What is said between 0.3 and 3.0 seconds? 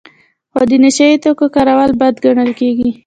خو د نشه یي توکو کارول بد ګڼل کیږي.